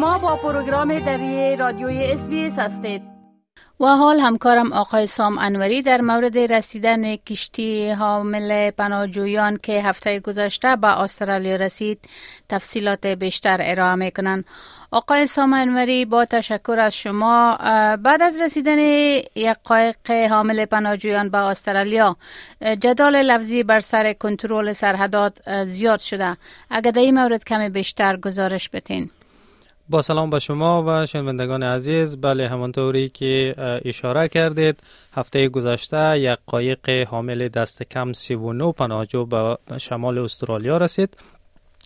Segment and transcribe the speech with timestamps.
[0.00, 3.02] شما با پروگرام دری رادیوی اس هستید.
[3.80, 10.76] و حال همکارم آقای سام انوری در مورد رسیدن کشتی حامل پناهجویان که هفته گذشته
[10.76, 11.98] به استرالیا رسید
[12.48, 14.44] تفصیلات بیشتر ارائه می‌کنن
[14.90, 17.56] آقای سام انوری با تشکر از شما
[17.96, 22.16] بعد از رسیدن یک قایق حامل پناهجویان به استرالیا
[22.80, 26.36] جدال لفظی بر سر کنترل سرحدات زیاد شده.
[26.70, 29.10] اگر در این مورد کمی بیشتر گزارش بتین
[29.90, 32.20] با سلام به شما و شنوندگان عزیز.
[32.20, 33.54] بله همانطوری که
[33.84, 34.82] اشاره کردید
[35.12, 41.16] هفته گذشته یک قایق حامل دست کم 39 پناهجو به شمال استرالیا رسید.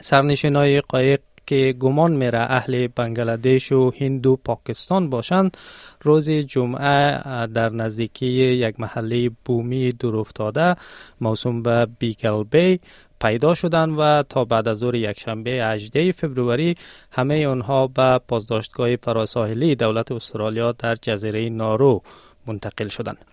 [0.00, 5.56] سرنشینای قایق که گمان میره اهل بنگلادش و هند و پاکستان باشند
[6.02, 10.76] روز جمعه در نزدیکی یک محله بومی دورافتاده
[11.20, 12.80] موسوم به بیگل بی
[13.20, 16.74] پیدا شدند و تا بعد از ظهر یکشنبه 18 فوریه
[17.12, 22.02] همه آنها به بازداشتگاه فراساحلی دولت استرالیا در جزیره نارو
[22.46, 23.24] منتقل شدند.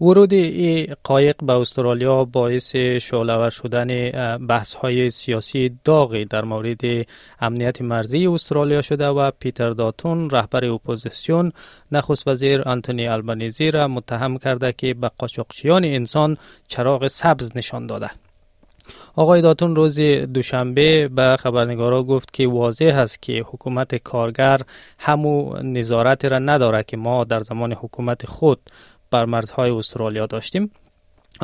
[0.00, 4.10] ورود این قایق به استرالیا باعث شعله‌ور شدن
[4.46, 6.80] بحث های سیاسی داغی در مورد
[7.40, 11.52] امنیت مرزی استرالیا شده و پیتر داتون رهبر اپوزیسیون
[11.92, 16.36] نخست وزیر آنتونی البانیزی را متهم کرده که به قاچاقچیان انسان
[16.68, 18.10] چراغ سبز نشان داده
[19.16, 24.60] آقای داتون روز دوشنبه به خبرنگارا گفت که واضح است که حکومت کارگر
[24.98, 28.60] همو نظارت را نداره که ما در زمان حکومت خود
[29.10, 30.70] بر مرزهای استرالیا داشتیم.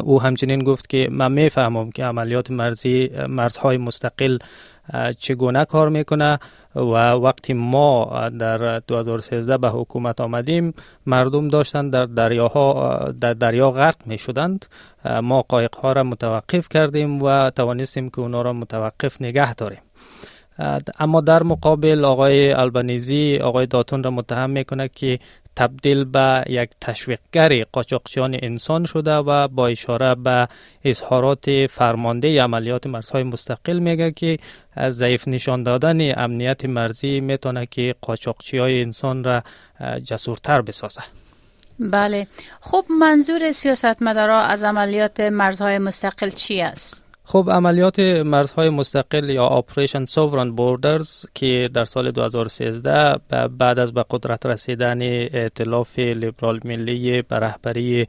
[0.03, 4.39] او همچنین گفت که من می‌فهمم که عملیات مرزی مرزهای مستقل
[5.19, 6.39] چگونه کار می‌کنه
[6.75, 10.75] و وقتی ما در 2013 به حکومت آمدیم
[11.07, 14.67] مردم داشتند در دریاها در دریا غرق می شدند
[15.23, 19.81] ما قایق ها را متوقف کردیم و توانستیم که اونا را متوقف نگه داریم.
[20.99, 25.19] اما در مقابل آقای البنیزی آقای داتون را متهم می‌کنه که
[25.57, 30.49] تبدیل به یک تشویقگر قاچاقچیان انسان شده و با اشاره به
[30.85, 34.39] اظهارات فرمانده عملیات مرزهای مستقل میگه که
[34.75, 39.43] از ضعیف نشان دادن امنیت مرزی می‌تونه که قاچاقچی های انسان را
[40.05, 41.03] جسورتر بسازه
[41.79, 42.27] بله
[42.61, 50.05] خب منظور سیاستمدارا از عملیات مرزهای مستقل چی است؟ خب عملیات مرزهای مستقل یا آپریشن
[50.05, 53.19] سوورن بوردرز که در سال 2013
[53.59, 58.07] بعد از به قدرت رسیدن ائتلاف لیبرال ملی به رهبری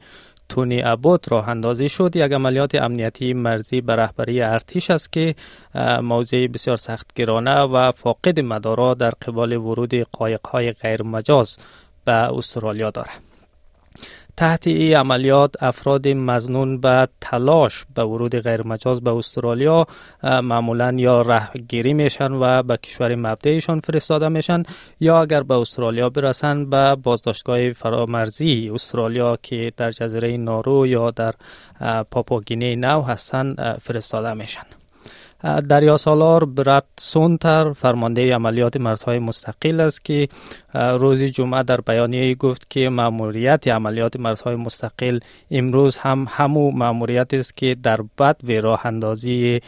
[0.48, 5.34] تونی ابوت راه اندازی شد یک عملیات امنیتی مرزی به رهبری ارتش است که
[6.02, 11.58] موضع بسیار سختگیرانه و فاقد مدارا در قبال ورود قایق های غیر مجاز
[12.04, 13.22] به استرالیا دارد.
[14.36, 19.86] تحت این عملیات افراد مزنون به تلاش به ورود غیرمجاز به استرالیا
[20.22, 24.62] معمولا یا رهگیری میشن و به کشور مبدعشان فرستاده میشن
[25.00, 31.34] یا اگر به استرالیا برسن به بازداشتگاه فرامرزی استرالیا که در جزیره نارو یا در
[32.10, 34.85] پاپاگینه نو هستن فرستاده میشن.
[35.68, 40.28] دریا سالار برات سونتر فرمانده عملیات مرزهای مستقل است که
[40.74, 45.18] روز جمعه در بیانیه گفت که ماموریت عملیات مرزهای مستقل
[45.50, 49.60] امروز هم همو ماموریت است که در بد و راه اندازی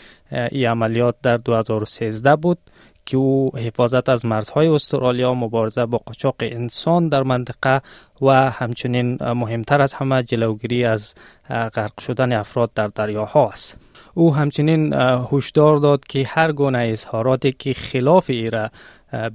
[0.51, 2.59] این عملیات در 2013 بود
[3.07, 7.81] که او حفاظت از مرزهای استرالیا مبارزه با قاچاق انسان در منطقه
[8.23, 11.15] و همچنین مهمتر از همه جلوگیری از
[11.49, 13.77] غرق شدن افراد در دریاها است.
[14.19, 14.95] او همچنین
[15.33, 18.71] هشدار داد که هر گونه اظهاراتی که خلاف ای را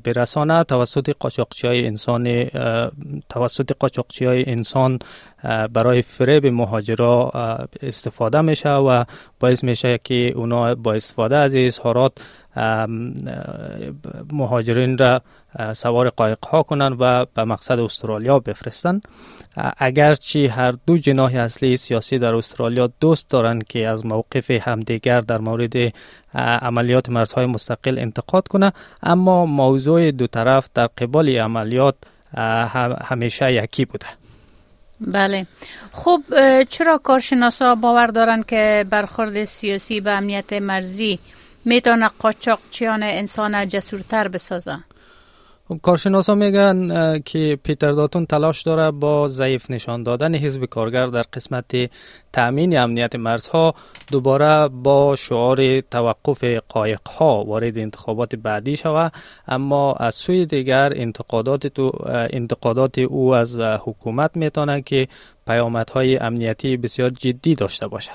[0.03, 2.49] برسانه توسط قاچاقچی های انسان
[3.29, 4.99] توسط قاچاقچی های انسان
[5.73, 7.31] برای فریب مهاجرا
[7.81, 9.03] استفاده میشه و
[9.39, 12.11] باعث میشه که اونا با استفاده از اظهارات
[14.31, 15.21] مهاجرین را
[15.73, 19.07] سوار قایق ها کنند و به مقصد استرالیا بفرستند.
[19.77, 25.37] اگرچه هر دو جناح اصلی سیاسی در استرالیا دوست دارند که از موقف همدیگر در
[25.37, 25.73] مورد
[26.35, 28.73] عملیات مرزهای مستقل انتقاد کنند
[29.03, 31.95] اما موضوع دو طرف در قبال عملیات
[33.03, 34.05] همیشه یکی بوده.
[35.01, 35.45] بله.
[35.91, 36.21] خب
[36.69, 41.19] چرا کارشناسا باور دارند که برخورد سیاسی به امنیت مرزی
[41.65, 44.77] می‌تونه قاچاقچیان انسان جسورتر بسازه
[45.81, 51.89] کارشناسا میگن که پیتر داتون تلاش داره با ضعیف نشان دادن حزب کارگر در قسمت
[52.33, 53.75] تامین امنیت مرزها
[54.11, 59.11] دوباره با شعار توقف قایق ها وارد انتخابات بعدی شود.
[59.47, 61.91] اما از سوی دیگر انتقادات, تو
[62.29, 65.07] انتقادات او از حکومت می‌تونه که
[65.47, 68.11] پیامدهای امنیتی بسیار جدی داشته باشه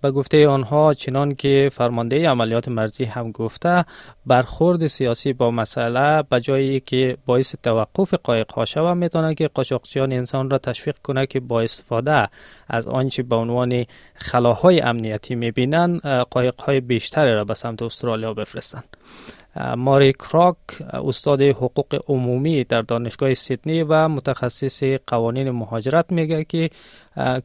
[0.00, 3.84] به گفته آنها چنان که فرمانده عملیات مرزی هم گفته
[4.26, 10.12] برخورد سیاسی با مسئله به جایی که باعث توقف قایق ها شود می‌تونه که قاچاقچیان
[10.12, 12.28] انسان را تشویق کنه که با استفاده
[12.68, 13.84] از آنچه به عنوان
[14.14, 15.98] خلاهای امنیتی می‌بینن
[16.30, 18.96] قایق های بیشتری را به سمت استرالیا بفرستند.
[19.76, 20.56] ماری کراک
[20.92, 26.70] استاد حقوق عمومی در دانشگاه سیدنی و متخصص قوانین مهاجرت میگه که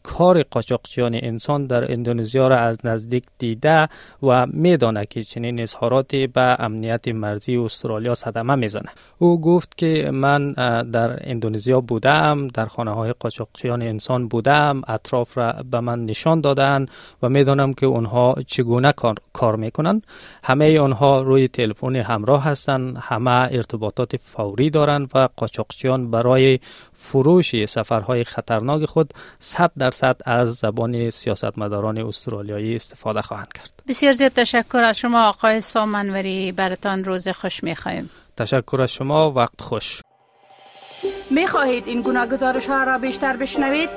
[0.03, 3.88] کار قاچاقچیان انسان در اندونزیا را از نزدیک دیده
[4.23, 10.51] و میدانه که چنین اظهاراتی به امنیت مرزی استرالیا صدمه می‌زنه او گفت که من
[10.83, 16.85] در اندونزیا بودم در خانه های قاچاقچیان انسان بودم اطراف را به من نشان دادن
[17.24, 20.01] و می‌دانم که اونها چگونه کار, کار می‌کنن
[20.44, 26.59] همه آنها روی تلفن همراه هستند همه ارتباطات فوری دارند و قاچاقچیان برای
[26.94, 29.13] فروش سفرهای خطرناک خود
[29.61, 33.83] 100 درصد از زبان سیاستمداران استرالیایی استفاده خواهند کرد.
[33.87, 39.31] بسیار زیاد تشکر از شما آقای سامنوری برتان روز خوش می‌خواهیم تشکر از شما.
[39.31, 40.01] وقت خوش.
[41.31, 43.89] می خواهید این گونه گزارش ها را بیشتر بشنوید؟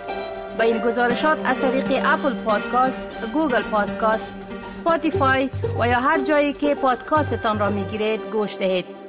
[0.58, 4.30] با این گزارشات از طریق اپل پادکاست، گوگل پادکاست،
[4.62, 5.50] سپاتیفای
[5.80, 9.03] و یا هر جایی که پادکاستتان را می گیرید گوش دهید.